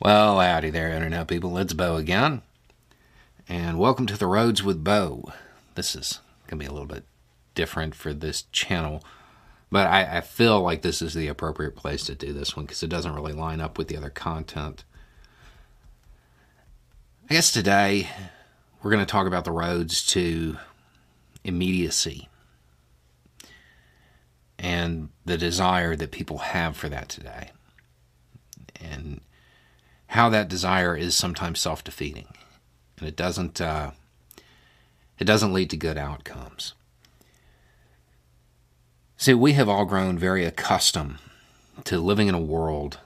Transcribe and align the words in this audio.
Well, 0.00 0.38
howdy 0.38 0.70
there, 0.70 0.92
Internet 0.92 1.26
people. 1.26 1.58
It's 1.58 1.72
Beau 1.72 1.96
again. 1.96 2.42
And 3.48 3.80
welcome 3.80 4.06
to 4.06 4.16
The 4.16 4.28
Roads 4.28 4.62
with 4.62 4.84
Beau. 4.84 5.32
This 5.74 5.96
is 5.96 6.20
going 6.46 6.60
to 6.60 6.64
be 6.64 6.68
a 6.68 6.72
little 6.72 6.86
bit 6.86 7.02
different 7.56 7.96
for 7.96 8.14
this 8.14 8.42
channel, 8.52 9.02
but 9.72 9.88
I, 9.88 10.18
I 10.18 10.20
feel 10.20 10.60
like 10.60 10.82
this 10.82 11.02
is 11.02 11.14
the 11.14 11.26
appropriate 11.26 11.74
place 11.74 12.04
to 12.04 12.14
do 12.14 12.32
this 12.32 12.54
one 12.54 12.64
because 12.64 12.84
it 12.84 12.90
doesn't 12.90 13.12
really 13.12 13.32
line 13.32 13.60
up 13.60 13.76
with 13.76 13.88
the 13.88 13.96
other 13.96 14.08
content. 14.08 14.84
I 17.28 17.34
guess 17.34 17.50
today 17.50 18.08
we're 18.80 18.92
going 18.92 19.04
to 19.04 19.10
talk 19.10 19.26
about 19.26 19.44
the 19.44 19.50
roads 19.50 20.06
to 20.12 20.58
immediacy 21.42 22.28
and 24.60 25.08
the 25.24 25.36
desire 25.36 25.96
that 25.96 26.12
people 26.12 26.38
have 26.38 26.76
for 26.76 26.88
that 26.88 27.08
today. 27.08 27.50
And 28.80 29.22
how 30.08 30.28
that 30.28 30.48
desire 30.48 30.96
is 30.96 31.14
sometimes 31.14 31.60
self-defeating, 31.60 32.28
and 32.98 33.08
it 33.08 33.16
doesn't 33.16 33.60
uh, 33.60 33.92
it 35.18 35.24
doesn't 35.24 35.52
lead 35.52 35.70
to 35.70 35.76
good 35.76 35.98
outcomes. 35.98 36.74
See, 39.16 39.34
we 39.34 39.52
have 39.54 39.68
all 39.68 39.84
grown 39.84 40.18
very 40.18 40.44
accustomed 40.44 41.18
to 41.84 41.98
living 41.98 42.28
in 42.28 42.34
a 42.34 42.40
world 42.40 42.98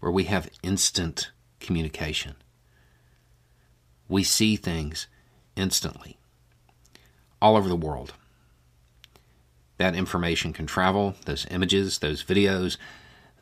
where 0.00 0.12
we 0.12 0.24
have 0.24 0.50
instant 0.62 1.30
communication. 1.60 2.36
We 4.08 4.22
see 4.22 4.56
things 4.56 5.08
instantly 5.56 6.16
all 7.42 7.56
over 7.56 7.68
the 7.68 7.76
world. 7.76 8.14
That 9.78 9.96
information 9.96 10.52
can 10.52 10.66
travel, 10.66 11.16
those 11.26 11.46
images, 11.50 11.98
those 11.98 12.24
videos, 12.24 12.76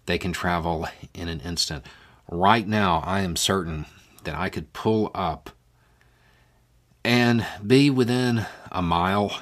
they 0.07 0.19
can 0.19 0.33
travel 0.33 0.89
in 1.13 1.29
an 1.29 1.41
instant 1.41 1.85
right 2.31 2.67
now, 2.67 3.03
I 3.05 3.21
am 3.21 3.37
certain 3.37 3.87
that 4.25 4.35
I 4.35 4.49
could 4.49 4.73
pull 4.73 5.11
up 5.15 5.51
and 7.05 7.47
be 7.65 7.91
within 7.91 8.47
a 8.73 8.83
mile 8.83 9.41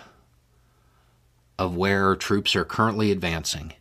of 1.58 1.76
where 1.76 2.16
troops 2.16 2.56
are 2.56 2.64
currently 2.64 3.12
advancing 3.12 3.74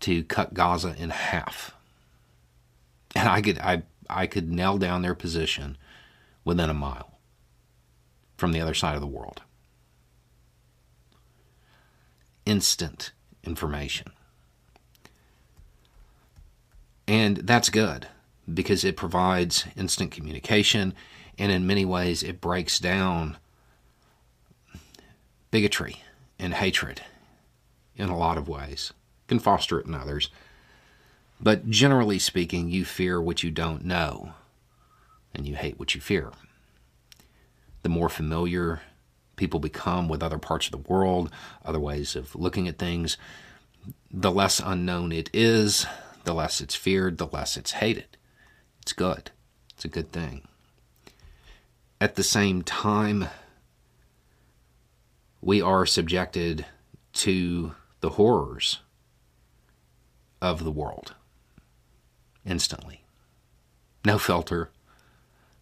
to 0.00 0.22
cut 0.22 0.54
Gaza 0.54 0.94
in 0.98 1.10
half. 1.10 1.74
And 3.16 3.28
I 3.28 3.42
could 3.42 3.58
I 3.58 3.82
I 4.08 4.26
could 4.26 4.50
nail 4.50 4.78
down 4.78 5.02
their 5.02 5.14
position 5.14 5.76
within 6.44 6.70
a 6.70 6.74
mile 6.74 7.18
from 8.36 8.52
the 8.52 8.60
other 8.60 8.74
side 8.74 8.94
of 8.94 9.00
the 9.00 9.06
world. 9.06 9.42
Instant 12.44 13.12
information. 13.42 14.12
And 17.06 17.38
that's 17.38 17.68
good 17.68 18.08
because 18.52 18.84
it 18.84 18.96
provides 18.96 19.66
instant 19.76 20.10
communication 20.10 20.94
and 21.38 21.50
in 21.50 21.66
many 21.66 21.84
ways 21.84 22.22
it 22.22 22.40
breaks 22.40 22.78
down 22.78 23.36
bigotry 25.50 26.02
and 26.38 26.54
hatred 26.54 27.02
in 27.96 28.08
a 28.08 28.16
lot 28.16 28.38
of 28.38 28.48
ways. 28.48 28.92
can 29.26 29.38
foster 29.38 29.78
it 29.80 29.86
in 29.86 29.94
others. 29.94 30.28
But 31.40 31.70
generally 31.70 32.18
speaking, 32.18 32.70
you 32.70 32.84
fear 32.84 33.20
what 33.20 33.42
you 33.42 33.50
don't 33.50 33.84
know 33.84 34.32
and 35.34 35.46
you 35.46 35.56
hate 35.56 35.78
what 35.78 35.94
you 35.94 36.00
fear. 36.00 36.30
The 37.82 37.88
more 37.88 38.08
familiar 38.08 38.82
people 39.36 39.60
become 39.60 40.08
with 40.08 40.22
other 40.22 40.38
parts 40.38 40.66
of 40.66 40.72
the 40.72 40.92
world, 40.92 41.30
other 41.64 41.80
ways 41.80 42.14
of 42.14 42.34
looking 42.34 42.68
at 42.68 42.78
things, 42.78 43.16
the 44.10 44.30
less 44.30 44.60
unknown 44.60 45.12
it 45.12 45.28
is, 45.32 45.86
the 46.24 46.34
less 46.34 46.60
it's 46.60 46.74
feared, 46.74 47.18
the 47.18 47.26
less 47.26 47.56
it's 47.56 47.72
hated. 47.72 48.16
It's 48.82 48.92
good. 48.92 49.30
It's 49.74 49.84
a 49.84 49.88
good 49.88 50.12
thing. 50.12 50.46
At 52.00 52.16
the 52.16 52.22
same 52.22 52.62
time, 52.62 53.28
we 55.40 55.62
are 55.62 55.86
subjected 55.86 56.66
to 57.14 57.74
the 58.00 58.10
horrors 58.10 58.80
of 60.42 60.64
the 60.64 60.70
world 60.70 61.14
instantly. 62.44 63.04
No 64.04 64.18
filter, 64.18 64.70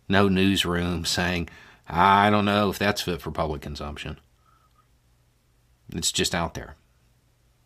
no 0.09 0.29
newsroom 0.29 1.05
saying, 1.05 1.49
I 1.89 2.31
don't 2.31 2.45
know 2.45 2.71
if 2.71 2.79
that's 2.79 3.03
fit 3.03 3.21
for 3.21 3.31
public 3.31 3.63
consumption. 3.63 4.19
It's 5.95 6.11
just 6.11 6.35
out 6.35 6.55
there. 6.55 6.77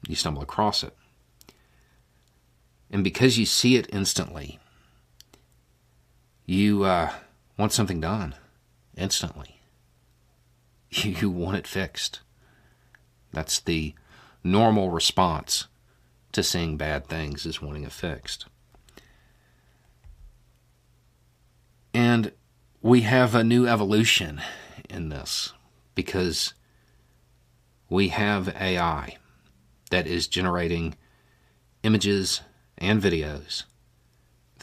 You 0.06 0.14
stumble 0.14 0.42
across 0.42 0.82
it. 0.82 0.94
And 2.90 3.02
because 3.02 3.38
you 3.38 3.46
see 3.46 3.76
it 3.76 3.88
instantly, 3.92 4.58
you 6.44 6.84
uh, 6.84 7.12
want 7.58 7.72
something 7.72 8.00
done 8.00 8.34
instantly. 8.96 9.52
You 10.90 11.30
want 11.30 11.58
it 11.58 11.66
fixed. 11.66 12.20
That's 13.32 13.60
the 13.60 13.94
normal 14.42 14.90
response 14.90 15.66
to 16.32 16.42
seeing 16.42 16.76
bad 16.76 17.06
things 17.06 17.44
is 17.44 17.60
wanting 17.60 17.82
it 17.82 17.92
fixed. 17.92 18.46
And 21.92 22.32
we 22.80 23.02
have 23.02 23.34
a 23.34 23.44
new 23.44 23.66
evolution 23.66 24.40
in 24.88 25.08
this 25.08 25.52
because 25.94 26.54
we 27.88 28.08
have 28.08 28.48
AI 28.48 29.16
that 29.90 30.06
is 30.06 30.28
generating 30.28 30.94
images 31.82 32.42
and 32.78 33.02
videos 33.02 33.64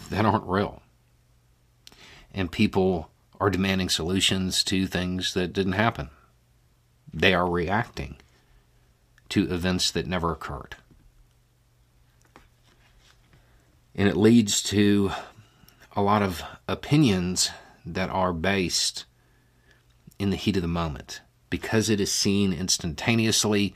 that 0.09 0.25
aren't 0.25 0.45
real. 0.45 0.81
And 2.33 2.51
people 2.51 3.11
are 3.39 3.49
demanding 3.49 3.89
solutions 3.89 4.63
to 4.65 4.87
things 4.87 5.33
that 5.33 5.53
didn't 5.53 5.73
happen. 5.73 6.09
They 7.13 7.33
are 7.33 7.49
reacting 7.49 8.17
to 9.29 9.51
events 9.51 9.91
that 9.91 10.07
never 10.07 10.31
occurred. 10.31 10.75
And 13.95 14.07
it 14.07 14.17
leads 14.17 14.63
to 14.63 15.11
a 15.95 16.01
lot 16.01 16.21
of 16.23 16.43
opinions 16.67 17.51
that 17.85 18.09
are 18.09 18.33
based 18.33 19.05
in 20.17 20.29
the 20.29 20.35
heat 20.35 20.55
of 20.55 20.61
the 20.61 20.67
moment 20.67 21.21
because 21.49 21.89
it 21.89 21.99
is 21.99 22.11
seen 22.11 22.51
instantaneously 22.53 23.75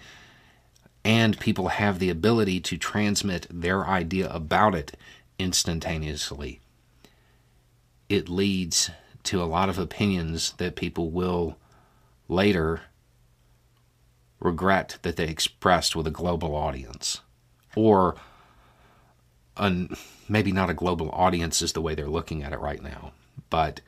and 1.07 1.40
people 1.40 1.69
have 1.69 2.00
the 2.00 2.09
ability 2.09 2.59
to 2.59 2.78
transmit 2.78 3.47
their 3.50 3.88
idea 3.88 4.29
about 4.29 4.75
it 4.75 4.97
instantaneously. 5.40 6.59
It 8.09 8.28
leads 8.28 8.91
to 9.23 9.41
a 9.41 9.45
lot 9.45 9.69
of 9.69 9.79
opinions 9.79 10.51
that 10.57 10.75
people 10.75 11.09
will 11.09 11.56
later 12.28 12.81
regret 14.41 14.97
that 15.03 15.16
they 15.16 15.29
expressed 15.29 15.95
with 15.95 16.06
a 16.07 16.12
global 16.12 16.53
audience. 16.53 17.22
Or 17.74 18.18
an, 19.56 19.95
maybe 20.28 20.51
not 20.51 20.69
a 20.69 20.74
global 20.74 21.09
audience 21.12 21.62
is 21.62 21.72
the 21.72 21.81
way 21.81 21.95
they're 21.95 22.09
looking 22.09 22.44
at 22.44 22.51
it 22.51 22.59
right 22.59 22.84
now, 22.84 23.13
but 23.50 23.79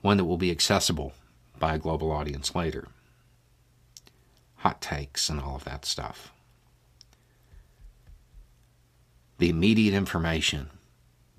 one 0.00 0.16
that 0.16 0.24
will 0.24 0.36
be 0.36 0.50
accessible 0.50 1.12
by 1.60 1.76
a 1.76 1.78
global 1.78 2.10
audience 2.10 2.56
later. 2.56 2.88
Hot 4.56 4.80
takes 4.80 5.28
and 5.28 5.40
all 5.40 5.54
of 5.54 5.62
that 5.62 5.84
stuff 5.84 6.32
the 9.38 9.48
immediate 9.48 9.94
information, 9.94 10.70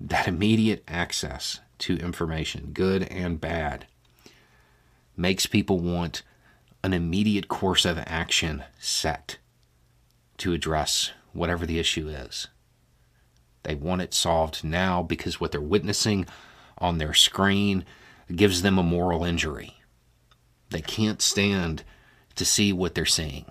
that 0.00 0.26
immediate 0.26 0.82
access 0.88 1.60
to 1.78 1.96
information, 1.98 2.70
good 2.72 3.02
and 3.04 3.40
bad, 3.40 3.86
makes 5.16 5.46
people 5.46 5.78
want 5.78 6.22
an 6.82 6.92
immediate 6.92 7.48
course 7.48 7.84
of 7.84 7.98
action 8.06 8.64
set 8.78 9.36
to 10.38 10.52
address 10.52 11.12
whatever 11.32 11.66
the 11.66 11.78
issue 11.78 12.08
is. 12.08 12.48
They 13.62 13.74
want 13.74 14.00
it 14.00 14.14
solved 14.14 14.64
now 14.64 15.02
because 15.02 15.38
what 15.38 15.52
they're 15.52 15.60
witnessing 15.60 16.26
on 16.78 16.96
their 16.96 17.12
screen 17.12 17.84
gives 18.34 18.62
them 18.62 18.78
a 18.78 18.82
moral 18.82 19.24
injury. 19.24 19.74
They 20.70 20.80
can't 20.80 21.20
stand 21.20 21.84
to 22.36 22.44
see 22.46 22.72
what 22.72 22.94
they're 22.94 23.04
seeing. 23.04 23.44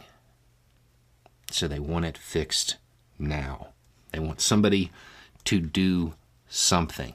So 1.51 1.67
they 1.67 1.79
want 1.79 2.05
it 2.05 2.17
fixed 2.17 2.77
now. 3.19 3.69
They 4.11 4.19
want 4.19 4.41
somebody 4.41 4.91
to 5.45 5.59
do 5.59 6.13
something. 6.47 7.13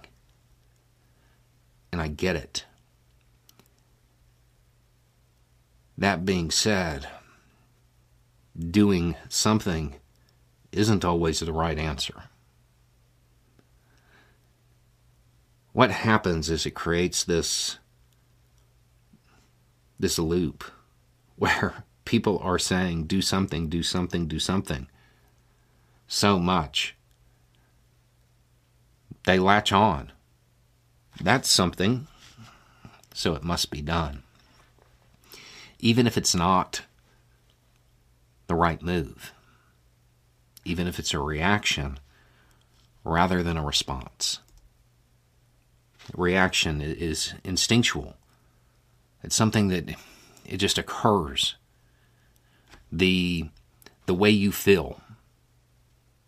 And 1.93 2.01
I 2.01 2.09
get 2.09 2.37
it. 2.37 2.65
That 5.97 6.25
being 6.25 6.51
said, 6.51 7.07
doing 8.59 9.17
something 9.29 9.95
isn't 10.73 11.05
always 11.05 11.41
the 11.41 11.53
right 11.53 11.79
answer. 11.79 12.25
What 15.73 15.91
happens 15.91 16.51
is 16.51 16.67
it 16.67 16.73
creates 16.73 17.25
this 17.25 17.79
this 19.99 20.19
loop 20.19 20.65
where 21.37 21.85
people 22.05 22.39
are 22.39 22.59
saying 22.59 23.05
do 23.05 23.23
something, 23.23 23.69
do 23.69 23.83
something, 23.83 24.27
do 24.27 24.39
something 24.39 24.89
so 26.07 26.39
much 26.39 26.95
they 29.25 29.39
latch 29.39 29.73
on. 29.73 30.13
That's 31.21 31.49
something, 31.49 32.07
so 33.13 33.35
it 33.35 33.43
must 33.43 33.71
be 33.71 33.81
done. 33.81 34.23
Even 35.79 36.07
if 36.07 36.17
it's 36.17 36.35
not 36.35 36.83
the 38.47 38.55
right 38.55 38.83
move, 38.83 39.33
even 40.65 40.87
if 40.87 40.99
it's 40.99 41.15
a 41.15 41.19
reaction 41.19 41.99
rather 43.03 43.43
than 43.43 43.57
a 43.57 43.65
response. 43.65 44.41
Reaction 46.15 46.81
is 46.81 47.35
instinctual. 47.45 48.17
It's 49.23 49.37
something 49.37 49.69
that 49.69 49.95
it 50.45 50.59
just 50.59 50.79
occurs. 50.79 51.55
The 52.93 53.49
the 54.07 54.15
way 54.15 54.29
you 54.29 54.53
feel 54.53 55.01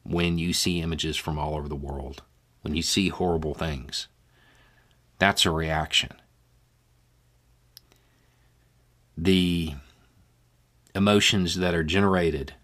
when 0.09 0.39
you 0.39 0.53
see 0.53 0.81
images 0.81 1.17
from 1.17 1.39
all 1.39 1.57
over 1.57 1.69
the 1.69 1.75
world, 1.75 2.23
when 2.63 2.75
you 2.75 2.83
see 2.83 3.09
horrible 3.09 3.55
things. 3.55 4.09
That's 5.19 5.47
a 5.47 5.51
reaction. 5.51 6.13
The 9.17 9.75
emotions 10.95 11.57
that 11.57 11.75
are 11.75 11.85
generated 11.85 12.55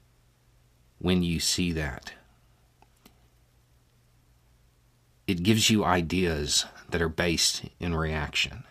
when 0.98 1.22
you 1.22 1.40
see 1.40 1.72
that. 1.72 2.12
It 5.26 5.42
gives 5.42 5.70
you 5.70 5.84
ideas 5.84 6.66
that 6.90 7.02
are 7.02 7.08
based 7.08 7.62
in 7.80 7.94
reaction. 7.94 8.64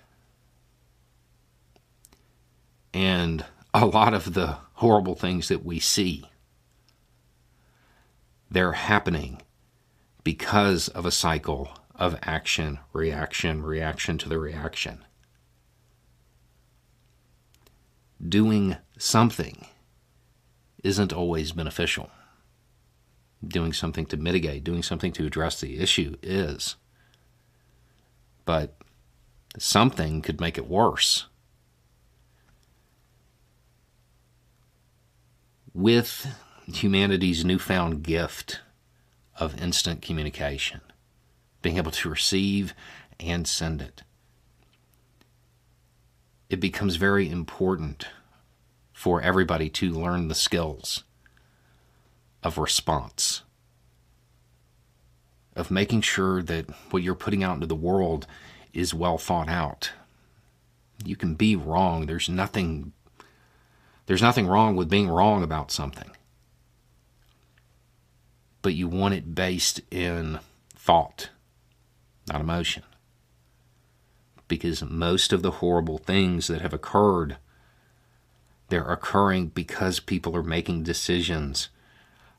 And 2.93 3.45
a 3.73 3.85
lot 3.85 4.13
of 4.13 4.33
the 4.33 4.57
horrible 4.73 5.15
things 5.15 5.47
that 5.47 5.65
we 5.65 5.79
see, 5.79 6.23
they're 8.51 8.73
happening 8.73 9.41
because 10.25 10.89
of 10.89 11.05
a 11.05 11.11
cycle 11.11 11.69
of 11.95 12.19
action, 12.21 12.79
reaction, 12.91 13.63
reaction 13.63 14.17
to 14.17 14.27
the 14.27 14.37
reaction. 14.37 15.05
Doing 18.27 18.75
something 18.97 19.65
isn't 20.83 21.13
always 21.13 21.53
beneficial. 21.53 22.11
Doing 23.45 23.71
something 23.71 24.05
to 24.07 24.17
mitigate, 24.17 24.65
doing 24.65 24.83
something 24.83 25.13
to 25.13 25.25
address 25.25 25.59
the 25.61 25.79
issue 25.79 26.17
is. 26.21 26.75
But 28.43 28.75
something 29.57 30.21
could 30.21 30.41
make 30.41 30.57
it 30.57 30.67
worse. 30.67 31.27
With 35.73 36.27
humanity's 36.67 37.45
newfound 37.45 38.03
gift 38.03 38.61
of 39.37 39.61
instant 39.61 40.01
communication, 40.01 40.81
being 41.61 41.77
able 41.77 41.91
to 41.91 42.09
receive 42.09 42.73
and 43.19 43.47
send 43.47 43.81
it, 43.81 44.03
it 46.49 46.59
becomes 46.59 46.97
very 46.97 47.29
important 47.29 48.07
for 48.91 49.21
everybody 49.21 49.69
to 49.69 49.89
learn 49.89 50.27
the 50.27 50.35
skills 50.35 51.03
of 52.43 52.57
response, 52.57 53.43
of 55.55 55.71
making 55.71 56.01
sure 56.01 56.43
that 56.43 56.69
what 56.91 57.01
you're 57.01 57.15
putting 57.15 57.43
out 57.43 57.55
into 57.55 57.67
the 57.67 57.75
world 57.75 58.27
is 58.73 58.93
well 58.93 59.17
thought 59.17 59.49
out. 59.49 59.91
You 61.03 61.15
can 61.15 61.35
be 61.35 61.55
wrong. 61.55 62.05
There's 62.05 62.29
nothing 62.29 62.93
there's 64.07 64.21
nothing 64.21 64.47
wrong 64.47 64.75
with 64.75 64.89
being 64.89 65.07
wrong 65.07 65.41
about 65.41 65.71
something. 65.71 66.11
But 68.61 68.73
you 68.73 68.87
want 68.87 69.13
it 69.13 69.33
based 69.33 69.81
in 69.89 70.39
thought, 70.75 71.29
not 72.27 72.41
emotion. 72.41 72.83
Because 74.47 74.83
most 74.83 75.33
of 75.33 75.41
the 75.41 75.51
horrible 75.51 75.97
things 75.97 76.47
that 76.47 76.61
have 76.61 76.73
occurred 76.73 77.37
they're 78.71 78.89
occurring 78.89 79.47
because 79.47 79.99
people 79.99 80.33
are 80.33 80.41
making 80.41 80.83
decisions 80.83 81.67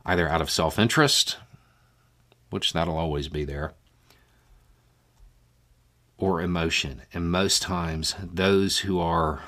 either 0.06 0.26
out 0.26 0.40
of 0.40 0.50
self 0.50 0.78
interest, 0.78 1.36
which 2.48 2.72
that'll 2.72 2.96
always 2.96 3.28
be 3.28 3.44
there, 3.44 3.74
or 6.16 6.40
emotion. 6.40 7.02
And 7.12 7.30
most 7.30 7.60
times, 7.60 8.16
those 8.22 8.78
who 8.78 8.98
are 8.98 9.42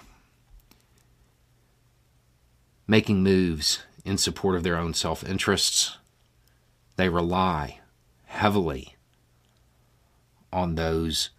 making 2.86 3.22
moves 3.22 3.82
in 4.04 4.18
support 4.18 4.54
of 4.54 4.62
their 4.62 4.76
own 4.76 4.92
self 4.92 5.24
interests, 5.24 5.96
they 6.96 7.08
rely 7.08 7.80
heavily 8.24 8.96
on 10.52 10.74
those 10.74 11.30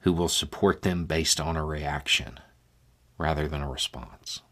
who 0.00 0.12
will 0.12 0.28
support 0.28 0.82
them 0.82 1.06
based 1.06 1.40
on 1.40 1.56
a 1.56 1.64
reaction 1.64 2.38
rather 3.18 3.48
than 3.48 3.62
a 3.62 3.70
response. 3.70 4.42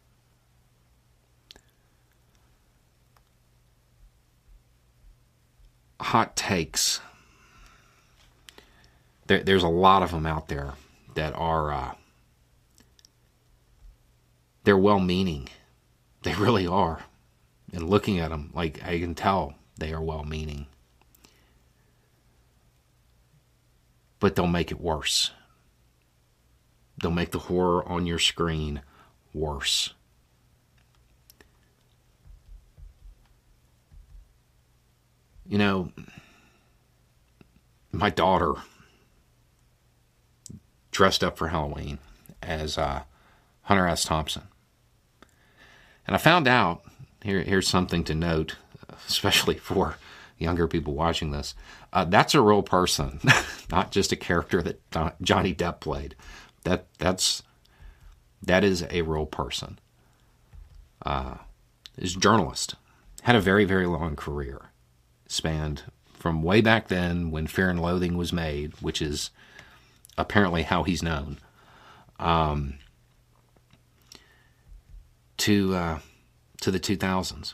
hot 6.01 6.35
takes. 6.35 6.99
There, 9.27 9.43
there's 9.43 9.63
a 9.63 9.69
lot 9.69 10.03
of 10.03 10.11
them 10.11 10.25
out 10.25 10.47
there 10.47 10.73
that 11.15 11.33
are 11.35 11.71
uh, 11.71 11.91
they're 14.63 14.77
well-meaning. 14.77 15.49
They 16.23 16.33
really 16.35 16.67
are. 16.67 17.03
And 17.73 17.89
looking 17.89 18.19
at 18.19 18.29
them, 18.29 18.51
like 18.53 18.83
I 18.83 18.99
can 18.99 19.15
tell 19.15 19.55
they 19.81 19.91
are 19.91 20.01
well-meaning. 20.01 20.67
But 24.19 24.35
they'll 24.35 24.45
make 24.45 24.69
it 24.69 24.79
worse. 24.79 25.31
They'll 27.01 27.09
make 27.09 27.31
the 27.31 27.39
horror 27.39 27.83
on 27.89 28.05
your 28.05 28.19
screen 28.19 28.83
worse. 29.33 29.95
You 35.47 35.57
know, 35.57 35.91
my 37.91 38.11
daughter 38.11 38.53
dressed 40.91 41.23
up 41.23 41.39
for 41.39 41.47
Halloween 41.47 41.97
as 42.43 42.77
uh, 42.77 43.01
Hunter 43.63 43.87
S. 43.87 44.05
Thompson. 44.05 44.43
And 46.05 46.15
I 46.15 46.19
found 46.19 46.47
out 46.47 46.83
here, 47.23 47.41
here's 47.41 47.67
something 47.67 48.03
to 48.03 48.13
note, 48.13 48.57
especially 49.07 49.55
for 49.55 49.97
younger 50.37 50.67
people 50.67 50.93
watching 50.93 51.31
this. 51.31 51.53
Uh, 51.93 52.05
that's 52.05 52.33
a 52.33 52.41
real 52.41 52.63
person, 52.63 53.19
not 53.71 53.91
just 53.91 54.11
a 54.11 54.15
character 54.15 54.61
that 54.61 54.81
Johnny 55.21 55.53
Depp 55.53 55.79
played. 55.79 56.15
That 56.63 56.87
that's 56.97 57.43
that 58.41 58.63
is 58.63 58.85
a 58.89 59.01
real 59.03 59.25
person. 59.25 59.79
Uh, 61.05 61.35
is 61.97 62.15
journalist, 62.15 62.75
had 63.23 63.35
a 63.35 63.41
very 63.41 63.65
very 63.65 63.85
long 63.85 64.15
career 64.15 64.69
spanned 65.27 65.83
from 66.13 66.43
way 66.43 66.61
back 66.61 66.87
then 66.87 67.31
when 67.31 67.47
Fear 67.47 67.71
and 67.71 67.81
Loathing 67.81 68.15
was 68.15 68.31
made, 68.31 68.73
which 68.81 69.01
is 69.01 69.31
apparently 70.17 70.63
how 70.63 70.83
he's 70.83 71.01
known, 71.01 71.39
um, 72.19 72.75
to 75.37 75.73
uh, 75.73 75.99
to 76.61 76.71
the 76.71 76.79
2000s. 76.79 77.53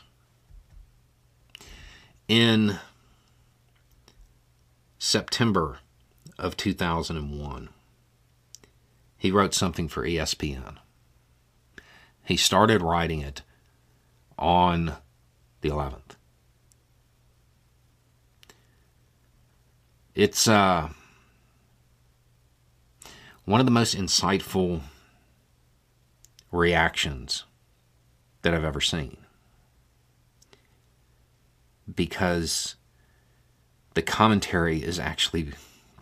In 2.28 2.78
September 4.98 5.78
of 6.38 6.58
2001, 6.58 7.70
he 9.16 9.30
wrote 9.30 9.54
something 9.54 9.88
for 9.88 10.04
ESPN. 10.04 10.76
He 12.22 12.36
started 12.36 12.82
writing 12.82 13.22
it 13.22 13.40
on 14.38 14.96
the 15.62 15.70
11th. 15.70 16.16
It's 20.14 20.46
uh, 20.46 20.90
one 23.46 23.60
of 23.60 23.66
the 23.66 23.72
most 23.72 23.96
insightful 23.96 24.82
reactions 26.52 27.44
that 28.42 28.52
I've 28.52 28.64
ever 28.64 28.82
seen. 28.82 29.16
Because 31.92 32.76
the 33.94 34.02
commentary 34.02 34.82
is 34.82 34.98
actually 34.98 35.52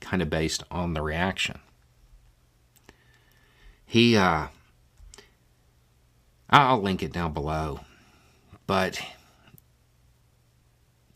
kind 0.01 0.23
of 0.23 0.31
based 0.31 0.63
on 0.71 0.95
the 0.95 1.03
reaction. 1.03 1.61
He, 3.85 4.17
uh, 4.17 4.49
I'll 6.51 6.83
link 6.83 7.03
it 7.03 7.13
down 7.13 7.33
below, 7.33 7.81
but 8.67 9.01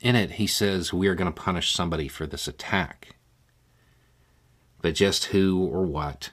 in 0.00 0.17
it, 0.17 0.33
he 0.33 0.47
says, 0.47 0.93
We 0.93 1.09
are 1.09 1.15
going 1.15 1.33
to 1.33 1.41
punish 1.41 1.73
somebody 1.73 2.09
for 2.09 2.27
this 2.27 2.49
attack. 2.49 3.17
But 4.81 4.95
just 4.95 5.27
who 5.27 5.62
or 5.67 5.85
what 5.85 6.31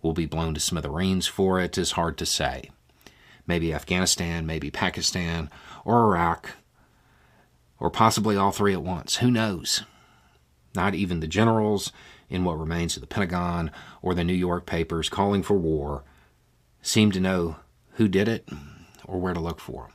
will 0.00 0.14
be 0.14 0.26
blown 0.26 0.54
to 0.54 0.60
smithereens 0.60 1.26
for 1.26 1.60
it 1.60 1.76
is 1.76 1.92
hard 1.92 2.16
to 2.18 2.26
say. 2.26 2.70
Maybe 3.46 3.74
Afghanistan, 3.74 4.46
maybe 4.46 4.70
Pakistan, 4.70 5.50
or 5.84 6.04
Iraq, 6.04 6.50
or 7.82 7.90
possibly 7.90 8.36
all 8.36 8.52
three 8.52 8.72
at 8.72 8.82
once. 8.82 9.16
Who 9.16 9.28
knows? 9.28 9.82
Not 10.72 10.94
even 10.94 11.18
the 11.18 11.26
generals 11.26 11.90
in 12.30 12.44
what 12.44 12.56
remains 12.56 12.96
of 12.96 13.00
the 13.00 13.08
Pentagon 13.08 13.72
or 14.00 14.14
the 14.14 14.22
New 14.22 14.32
York 14.32 14.66
papers 14.66 15.08
calling 15.08 15.42
for 15.42 15.58
war 15.58 16.04
seem 16.80 17.10
to 17.10 17.18
know 17.18 17.56
who 17.94 18.06
did 18.06 18.28
it 18.28 18.48
or 19.04 19.18
where 19.18 19.34
to 19.34 19.40
look 19.40 19.58
for 19.58 19.88
them. 19.88 19.92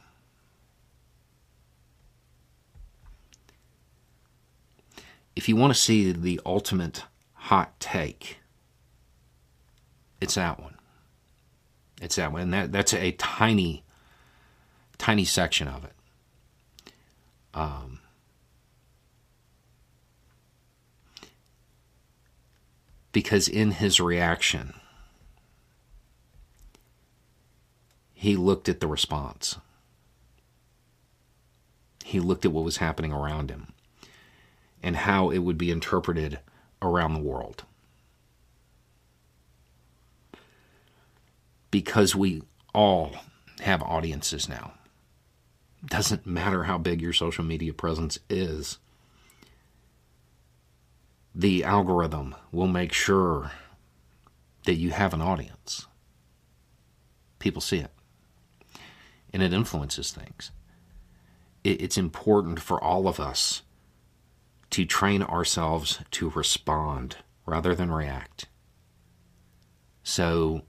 If 5.38 5.48
you 5.48 5.56
want 5.56 5.74
to 5.74 5.80
see 5.80 6.12
the 6.12 6.42
ultimate 6.46 7.06
hot 7.36 7.80
take, 7.80 8.40
it's 10.20 10.36
that 10.36 10.60
one. 10.60 10.76
It's 12.02 12.18
that 12.18 12.34
one. 12.34 12.42
And 12.42 12.54
that, 12.54 12.72
that's 12.74 12.94
a 12.94 13.14
tiny, 13.14 13.86
tiny 14.98 15.24
section 15.24 15.70
of 15.70 15.86
it. 15.86 15.94
Um, 17.58 18.02
because 23.12 23.48
in 23.48 23.72
his 23.72 24.00
reaction, 24.00 24.76
he 28.14 28.36
looked 28.36 28.70
at 28.70 28.80
the 28.80 28.86
response. 28.86 29.58
He 32.06 32.20
looked 32.20 32.46
at 32.46 32.52
what 32.52 32.64
was 32.64 32.78
happening 32.78 33.12
around 33.12 33.50
him 33.50 33.74
and 34.84 34.96
how 34.96 35.32
it 35.32 35.40
would 35.40 35.58
be 35.58 35.72
interpreted 35.72 36.38
around 36.80 37.16
the 37.16 37.20
world. 37.20 37.64
Because 41.72 42.16
we 42.16 42.44
all 42.76 43.16
have 43.62 43.82
audiences 43.82 44.48
now. 44.48 44.74
Doesn't 45.88 46.26
matter 46.26 46.64
how 46.64 46.78
big 46.78 47.02
your 47.02 47.14
social 47.14 47.44
media 47.44 47.74
presence 47.74 48.20
is, 48.30 48.78
the 51.34 51.64
algorithm 51.64 52.36
will 52.52 52.68
make 52.68 52.92
sure 52.92 53.52
that 54.66 54.76
you 54.76 54.92
have 54.92 55.14
an 55.14 55.22
audience. 55.22 55.88
People 57.40 57.62
see 57.62 57.78
it, 57.78 57.92
and 59.32 59.42
it 59.42 59.54
influences 59.54 60.12
things. 60.12 60.52
It's 61.64 61.98
important 61.98 62.60
for 62.60 62.84
all 62.84 63.08
of 63.08 63.20
us 63.20 63.62
to 64.72 64.84
train 64.84 65.22
ourselves 65.24 66.00
to 66.12 66.30
respond 66.32 67.18
rather 67.46 67.76
than 67.76 67.92
react. 67.92 68.48
So, 70.04 70.64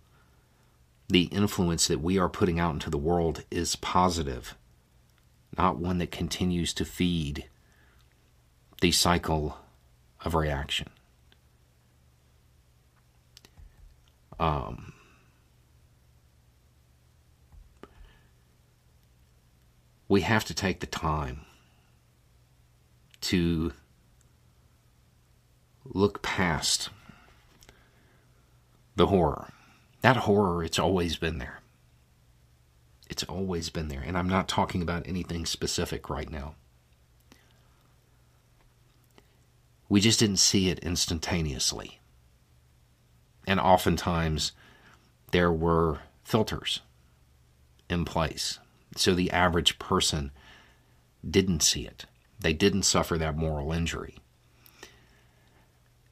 the 1.09 1.25
influence 1.25 1.89
that 1.89 2.01
we 2.01 2.19
are 2.19 2.29
putting 2.29 2.61
out 2.61 2.75
into 2.75 2.91
the 2.91 2.99
world 2.99 3.45
is 3.51 3.77
positive, 3.77 4.57
not 5.59 5.77
one 5.77 5.99
that 5.99 6.13
continues 6.13 6.73
to 6.73 6.85
feed 6.85 7.47
the 8.81 8.93
cycle 8.93 9.59
of 10.25 10.35
reaction. 10.35 10.89
Um, 14.39 14.93
we 20.09 20.21
have 20.21 20.45
to 20.45 20.55
take 20.55 20.79
the 20.79 20.87
time 20.87 21.41
to 23.23 23.73
look 25.85 26.23
past 26.23 26.91
the 28.95 29.07
horror. 29.07 29.53
That 30.03 30.19
horror, 30.19 30.63
it's 30.63 30.79
always 30.79 31.17
been 31.17 31.39
there. 31.39 31.58
It's 33.09 33.23
always 33.25 33.71
been 33.71 33.89
there. 33.89 34.03
And 34.05 34.17
I'm 34.17 34.29
not 34.29 34.49
talking 34.49 34.83
about 34.83 35.07
anything 35.07 35.47
specific 35.47 36.11
right 36.11 36.31
now. 36.31 36.55
We 39.89 40.01
just 40.01 40.21
didn't 40.21 40.37
see 40.37 40.69
it 40.69 40.79
instantaneously. 40.81 41.99
And 43.47 43.59
oftentimes, 43.59 44.53
there 45.31 45.51
were 45.51 46.01
filters 46.25 46.81
in 47.89 48.05
place. 48.05 48.59
So 48.97 49.15
the 49.15 49.31
average 49.31 49.79
person 49.79 50.31
didn't 51.29 51.63
see 51.63 51.87
it. 51.87 52.05
They 52.39 52.53
didn't 52.53 52.83
suffer 52.83 53.17
that 53.19 53.37
moral 53.37 53.73
injury. 53.73 54.19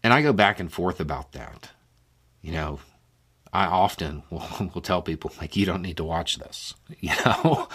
And 0.03 0.13
I 0.13 0.23
go 0.23 0.33
back 0.33 0.59
and 0.59 0.73
forth 0.73 1.01
about 1.01 1.33
that. 1.33 1.71
You 2.41 2.53
know, 2.53 2.81
I 3.57 3.65
often 3.65 4.23
will, 4.31 4.71
will 4.75 4.83
tell 4.83 5.01
people, 5.01 5.33
like, 5.41 5.57
you 5.57 5.65
don't 5.65 5.83
need 5.83 5.97
to 5.97 6.05
watch 6.05 6.37
this, 6.37 6.75
you 7.01 7.13
know? 7.25 7.69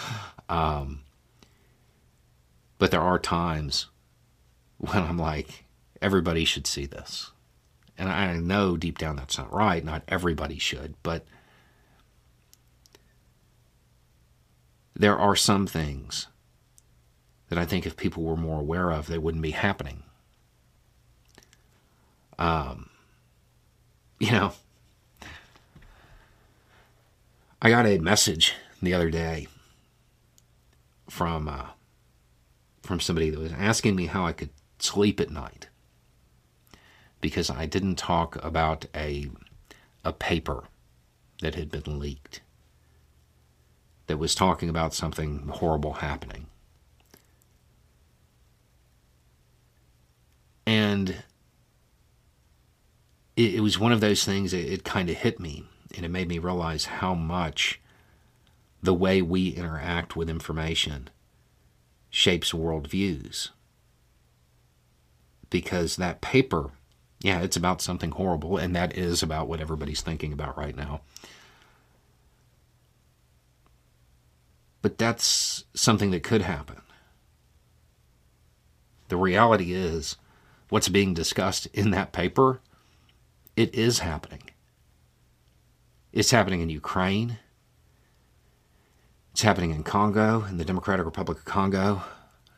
Um, 0.48 1.00
but 2.78 2.90
there 2.92 3.00
are 3.00 3.18
times 3.18 3.86
when 4.78 5.02
I'm 5.02 5.18
like, 5.18 5.64
everybody 6.00 6.44
should 6.44 6.66
see 6.66 6.86
this. 6.86 7.32
And 7.98 8.08
I 8.08 8.34
know 8.34 8.76
deep 8.76 8.96
down 8.96 9.16
that's 9.16 9.38
not 9.38 9.52
right. 9.52 9.84
Not 9.84 10.02
everybody 10.08 10.58
should, 10.58 10.94
but 11.02 11.24
there 14.94 15.18
are 15.18 15.36
some 15.36 15.66
things 15.66 16.28
that 17.48 17.58
I 17.58 17.64
think 17.64 17.86
if 17.86 17.96
people 17.96 18.22
were 18.22 18.36
more 18.36 18.60
aware 18.60 18.90
of, 18.90 19.06
they 19.06 19.18
wouldn't 19.18 19.42
be 19.42 19.50
happening. 19.50 20.04
Um, 22.38 22.88
you 24.18 24.32
know, 24.32 24.52
I 27.64 27.70
got 27.70 27.86
a 27.86 27.98
message 27.98 28.56
the 28.82 28.92
other 28.92 29.08
day 29.08 29.46
from 31.08 31.46
uh, 31.46 31.66
from 32.82 32.98
somebody 32.98 33.30
that 33.30 33.38
was 33.38 33.52
asking 33.52 33.94
me 33.94 34.06
how 34.06 34.26
I 34.26 34.32
could 34.32 34.50
sleep 34.80 35.20
at 35.20 35.30
night 35.30 35.68
because 37.20 37.50
I 37.50 37.66
didn't 37.66 37.94
talk 37.94 38.34
about 38.44 38.86
a 38.96 39.30
a 40.04 40.12
paper 40.12 40.64
that 41.40 41.54
had 41.54 41.70
been 41.70 42.00
leaked 42.00 42.40
that 44.08 44.16
was 44.16 44.34
talking 44.34 44.68
about 44.68 44.92
something 44.92 45.46
horrible 45.46 45.94
happening. 45.94 46.46
And 50.66 51.22
it, 53.36 53.54
it 53.54 53.60
was 53.60 53.78
one 53.78 53.92
of 53.92 54.00
those 54.00 54.24
things, 54.24 54.52
it, 54.52 54.66
it 54.66 54.84
kind 54.84 55.08
of 55.08 55.16
hit 55.16 55.38
me, 55.38 55.64
and 55.96 56.04
it 56.04 56.10
made 56.10 56.28
me 56.28 56.38
realize 56.38 56.86
how 56.86 57.14
much 57.14 57.80
the 58.82 58.94
way 58.94 59.22
we 59.22 59.48
interact 59.48 60.16
with 60.16 60.28
information 60.28 61.08
shapes 62.10 62.52
worldviews. 62.52 63.50
Because 65.50 65.96
that 65.96 66.20
paper, 66.20 66.70
yeah, 67.20 67.40
it's 67.40 67.56
about 67.56 67.82
something 67.82 68.10
horrible, 68.12 68.56
and 68.56 68.74
that 68.74 68.96
is 68.96 69.22
about 69.22 69.48
what 69.48 69.60
everybody's 69.60 70.00
thinking 70.00 70.32
about 70.32 70.56
right 70.56 70.76
now. 70.76 71.02
But 74.80 74.98
that's 74.98 75.64
something 75.74 76.10
that 76.10 76.22
could 76.22 76.42
happen. 76.42 76.80
The 79.08 79.16
reality 79.16 79.72
is, 79.72 80.16
what's 80.70 80.88
being 80.88 81.14
discussed 81.14 81.66
in 81.66 81.90
that 81.90 82.12
paper 82.12 82.60
it 83.56 83.74
is 83.74 83.98
happening. 84.00 84.51
It's 86.12 86.30
happening 86.30 86.60
in 86.60 86.68
Ukraine. 86.68 87.38
It's 89.32 89.42
happening 89.42 89.70
in 89.70 89.82
Congo, 89.82 90.44
in 90.44 90.58
the 90.58 90.64
Democratic 90.64 91.06
Republic 91.06 91.38
of 91.38 91.44
Congo, 91.46 92.02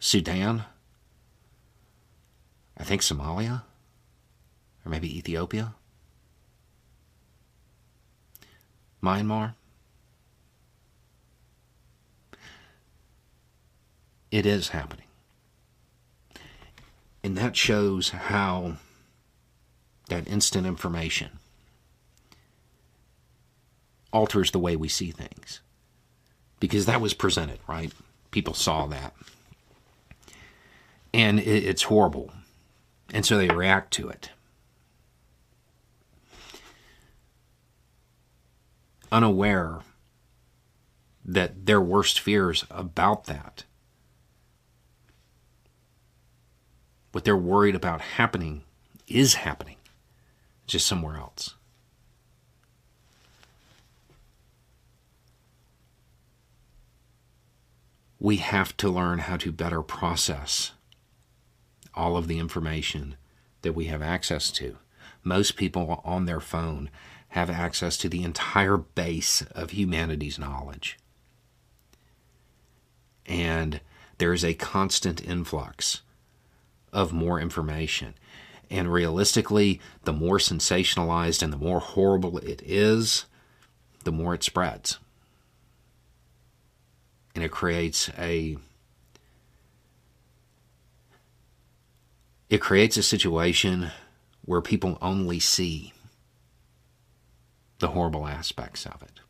Sudan, 0.01 0.65
I 2.77 2.83
think 2.83 3.01
Somalia, 3.01 3.63
or 4.85 4.91
maybe 4.91 5.17
Ethiopia, 5.17 5.75
Myanmar. 9.01 9.55
It 14.33 14.47
is 14.47 14.71
happening. 14.71 15.07
And 17.23 17.39
that 17.39 17.57
shows 17.57 18.09
how 18.11 18.79
that 20.09 20.27
instant 20.27 20.67
information 20.67 21.39
alters 24.15 24.53
the 24.53 24.59
way 24.59 24.77
we 24.77 24.89
see 24.89 25.11
things. 25.11 25.61
Because 26.61 26.87
that 26.87 27.01
was 27.01 27.13
presented, 27.13 27.59
right? 27.67 27.93
People 28.31 28.55
saw 28.55 28.87
that. 28.87 29.13
And 31.13 31.39
it's 31.41 31.83
horrible. 31.83 32.33
And 33.13 33.27
so 33.27 33.37
they 33.37 33.49
react 33.49 33.93
to 33.95 34.09
it. 34.09 34.31
Unaware 39.13 39.81
that 41.25 41.67
their 41.67 41.81
worst 41.81 42.19
fears 42.21 42.65
about 42.71 43.25
that, 43.25 43.65
what 47.13 47.25
they're 47.25 47.37
worried 47.37 47.75
about 47.75 48.01
happening, 48.01 48.63
is 49.07 49.35
happening 49.35 49.77
just 50.67 50.87
somewhere 50.87 51.17
else. 51.17 51.55
We 58.19 58.37
have 58.37 58.77
to 58.79 58.89
learn 58.89 59.21
how 59.21 59.37
to 59.39 59.53
better 59.53 59.83
process 59.83 60.73
all 61.95 62.17
of 62.17 62.29
the 62.29 62.39
information 62.39 63.17
that 63.63 63.75
we 63.75 63.87
have 63.87 64.03
access 64.03 64.51
to. 64.53 64.77
Most 65.23 65.57
people 65.57 66.01
on 66.05 66.27
their 66.27 66.41
phone 66.41 66.91
have 67.29 67.51
access 67.51 67.97
to 67.99 68.09
the 68.09 68.23
entire 68.23 68.77
base 68.77 69.43
of 69.53 69.71
humanity's 69.71 70.39
knowledge. 70.39 70.99
And 73.27 73.81
there 74.19 74.33
is 74.33 74.45
a 74.45 74.55
constant 74.55 75.27
influx 75.27 76.03
of 76.93 77.13
more 77.13 77.41
information. 77.41 78.15
And 78.71 78.93
realistically, 78.93 79.81
the 80.05 80.13
more 80.13 80.39
sensationalized 80.39 81.43
and 81.43 81.53
the 81.53 81.59
more 81.59 81.81
horrible 81.81 82.39
it 82.39 82.63
is, 82.65 83.27
the 84.05 84.13
more 84.13 84.35
it 84.35 84.43
spreads. 84.43 84.99
And 87.35 87.43
it 87.43 87.51
creates 87.51 88.11
a 88.19 88.57
it 92.49 92.61
creates 92.61 92.97
a 92.97 93.03
situation 93.03 93.91
where 94.45 94.61
people 94.61 94.99
only 95.03 95.41
see 95.41 95.93
the 97.79 97.89
horrible 97.89 98.27
aspects 98.27 98.87
of 98.87 99.03
it. 99.03 99.21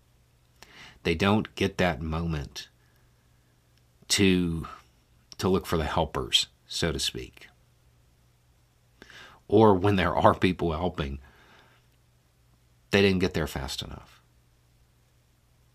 They 1.05 1.15
don't 1.15 1.55
get 1.55 1.79
that 1.79 2.03
moment 2.03 2.69
to 4.09 4.67
to 5.39 5.49
look 5.49 5.67
for 5.67 5.77
the 5.77 5.85
helpers, 5.85 6.49
so 6.67 6.93
to 6.93 6.99
speak. 6.99 7.49
Or 9.49 9.75
when 9.75 9.97
there 9.97 10.17
are 10.17 10.35
people 10.35 10.73
helping, 10.73 11.19
they 12.91 13.03
didn't 13.03 13.19
get 13.21 13.35
there 13.35 13.47
fast 13.47 13.83
enough. 13.83 14.23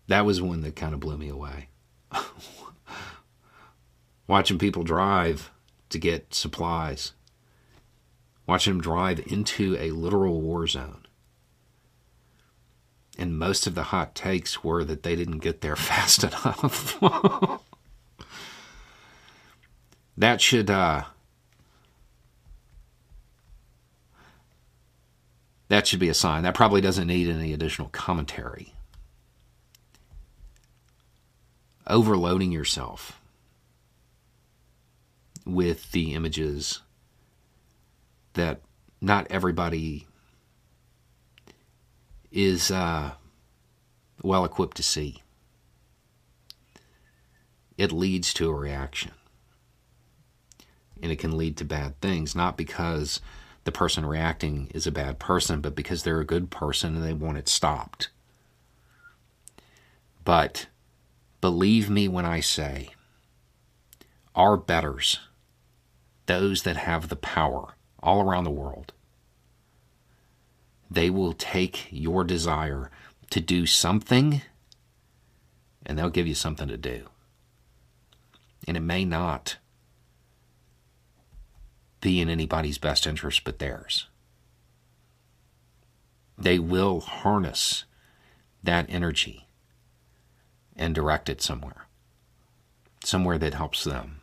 That 0.08 0.24
was 0.24 0.42
one 0.42 0.62
that 0.62 0.74
kind 0.74 0.94
of 0.94 1.00
blew 1.00 1.16
me 1.16 1.28
away. 1.28 1.68
Watching 4.26 4.58
people 4.58 4.84
drive 4.84 5.50
to 5.90 5.98
get 5.98 6.34
supplies, 6.34 7.12
watching 8.46 8.74
them 8.74 8.80
drive 8.80 9.20
into 9.26 9.76
a 9.76 9.90
literal 9.90 10.40
war 10.40 10.66
zone. 10.66 11.06
And 13.18 13.38
most 13.38 13.66
of 13.66 13.74
the 13.74 13.84
hot 13.84 14.14
takes 14.14 14.64
were 14.64 14.84
that 14.84 15.02
they 15.02 15.14
didn't 15.14 15.38
get 15.38 15.60
there 15.60 15.76
fast 15.90 16.24
enough. 16.24 16.98
that 20.16 20.40
should 20.40 20.70
uh, 20.70 21.04
that 25.68 25.86
should 25.86 26.00
be 26.00 26.08
a 26.08 26.14
sign. 26.14 26.42
That 26.44 26.54
probably 26.54 26.80
doesn't 26.80 27.06
need 27.06 27.28
any 27.28 27.52
additional 27.52 27.88
commentary. 27.88 28.74
Overloading 31.90 32.52
yourself 32.52 33.20
with 35.44 35.90
the 35.90 36.14
images 36.14 36.82
that 38.34 38.60
not 39.00 39.26
everybody 39.28 40.06
is 42.30 42.70
uh, 42.70 43.10
well 44.22 44.44
equipped 44.44 44.76
to 44.76 44.84
see. 44.84 45.20
It 47.76 47.90
leads 47.90 48.32
to 48.34 48.48
a 48.48 48.54
reaction. 48.54 49.10
And 51.02 51.10
it 51.10 51.18
can 51.18 51.36
lead 51.36 51.56
to 51.56 51.64
bad 51.64 52.00
things, 52.00 52.36
not 52.36 52.56
because 52.56 53.20
the 53.64 53.72
person 53.72 54.06
reacting 54.06 54.70
is 54.72 54.86
a 54.86 54.92
bad 54.92 55.18
person, 55.18 55.60
but 55.60 55.74
because 55.74 56.04
they're 56.04 56.20
a 56.20 56.24
good 56.24 56.50
person 56.50 56.94
and 56.94 57.04
they 57.04 57.14
want 57.14 57.38
it 57.38 57.48
stopped. 57.48 58.10
But 60.24 60.66
believe 61.40 61.88
me 61.88 62.08
when 62.08 62.26
I 62.26 62.40
say, 62.40 62.90
our 64.34 64.56
betters, 64.56 65.20
those 66.26 66.62
that 66.62 66.76
have 66.76 67.08
the 67.08 67.16
power 67.16 67.74
all 68.02 68.22
around 68.22 68.44
the 68.44 68.50
world, 68.50 68.92
they 70.90 71.10
will 71.10 71.32
take 71.32 71.86
your 71.90 72.24
desire 72.24 72.90
to 73.30 73.40
do 73.40 73.66
something 73.66 74.42
and 75.86 75.98
they'll 75.98 76.10
give 76.10 76.26
you 76.26 76.34
something 76.34 76.68
to 76.68 76.76
do. 76.76 77.08
And 78.66 78.76
it 78.76 78.80
may 78.80 79.04
not 79.04 79.56
be 82.00 82.20
in 82.20 82.28
anybody's 82.28 82.78
best 82.78 83.06
interest 83.06 83.44
but 83.44 83.58
theirs. 83.58 84.06
They 86.36 86.58
will 86.58 87.00
harness 87.00 87.84
that 88.62 88.86
energy 88.88 89.46
and 90.80 90.94
direct 90.94 91.28
it 91.28 91.42
somewhere, 91.42 91.86
somewhere 93.04 93.38
that 93.38 93.54
helps 93.54 93.84
them. 93.84 94.20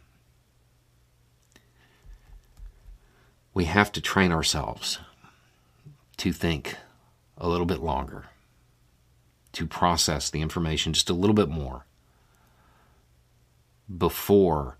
We 3.53 3.65
have 3.65 3.91
to 3.93 4.01
train 4.01 4.31
ourselves 4.31 4.99
to 6.17 6.33
think 6.33 6.75
a 7.37 7.47
little 7.47 7.67
bit 7.67 7.79
longer, 7.79 8.25
to 9.53 9.67
process 9.67 10.29
the 10.29 10.41
information 10.41 10.93
just 10.93 11.09
a 11.09 11.13
little 11.13 11.35
bit 11.35 11.49
more 11.49 11.85
before 13.95 14.77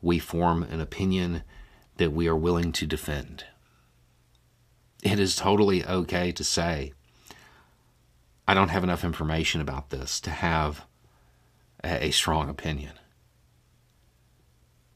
we 0.00 0.18
form 0.20 0.62
an 0.62 0.80
opinion 0.80 1.42
that 1.96 2.12
we 2.12 2.28
are 2.28 2.36
willing 2.36 2.70
to 2.72 2.86
defend. 2.86 3.44
It 5.02 5.18
is 5.18 5.34
totally 5.34 5.84
okay 5.84 6.30
to 6.32 6.44
say, 6.44 6.92
I 8.46 8.54
don't 8.54 8.68
have 8.68 8.84
enough 8.84 9.04
information 9.04 9.60
about 9.60 9.90
this 9.90 10.20
to 10.20 10.30
have 10.30 10.86
a, 11.86 12.10
strong 12.10 12.48
opinion. 12.48 12.92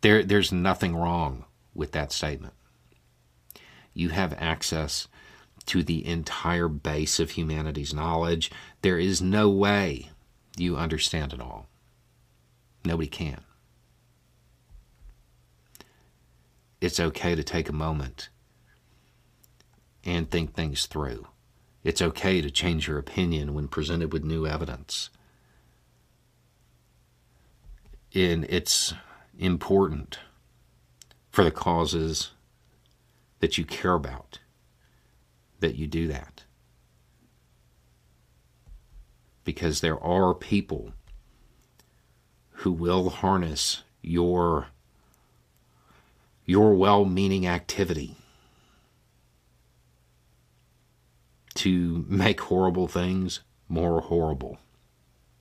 There, 0.01 0.23
there's 0.23 0.53
nothing 0.53 0.97
wrong 0.97 1.45
with 1.75 1.93
that 1.93 2.13
statement. 2.13 2.55
You 3.95 4.11
have 4.11 4.35
access 4.39 5.09
to 5.67 5.83
the 5.83 6.07
entire 6.07 6.69
base 6.69 7.21
of 7.21 7.33
humanity's 7.33 7.93
knowledge. 7.93 8.51
There 8.83 8.99
is 8.99 9.21
no 9.21 9.51
way 9.51 10.11
you 10.57 10.77
understand 10.77 11.33
it 11.33 11.41
all. 11.41 11.67
Nobody 12.85 13.09
can. 13.09 13.43
It's 16.81 16.99
okay 16.99 17.35
to 17.35 17.45
take 17.45 17.69
a 17.69 17.75
moment 17.75 18.31
and 20.05 20.31
think 20.31 20.55
things 20.55 20.87
through. 20.87 21.27
It's 21.85 22.03
okay 22.03 22.41
to 22.41 22.51
change 22.51 22.89
your 22.89 22.99
opinion 22.99 23.55
when 23.55 23.69
presented 23.69 24.13
with 24.13 24.25
new 24.25 24.47
evidence. 24.47 25.11
And 28.15 28.45
it's 28.49 28.95
important 29.39 30.19
for 31.31 31.45
the 31.45 31.51
causes 31.51 32.31
that 33.39 33.57
you 33.57 33.65
care 33.65 33.95
about 33.95 34.39
that 35.61 35.77
you 35.77 35.87
do 35.87 36.09
that. 36.09 36.45
Because 39.45 39.81
there 39.81 39.99
are 40.03 40.35
people 40.35 40.93
who 42.51 42.73
will 42.73 43.11
harness 43.11 43.83
your 44.03 44.69
your 46.45 46.75
well-meaning 46.75 47.47
activity 47.47 48.17
to 51.55 52.05
make 52.09 52.41
horrible 52.41 52.89
things 52.89 53.41
more 53.69 54.01
horrible 54.01 54.59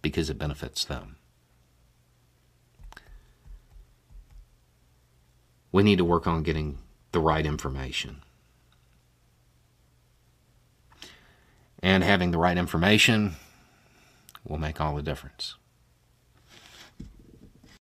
because 0.02 0.30
it 0.30 0.38
benefits 0.38 0.86
them. 0.86 1.16
We 5.72 5.84
need 5.84 5.98
to 5.98 6.06
work 6.06 6.26
on 6.28 6.44
getting 6.44 6.80
the 7.12 7.20
right 7.20 7.46
information. 7.46 8.22
And 11.82 12.04
having 12.04 12.32
the 12.32 12.38
right 12.38 12.58
information 12.58 13.36
will 14.48 14.58
make 14.58 14.82
all 14.82 14.96
the 14.96 15.02
difference. 15.02 15.56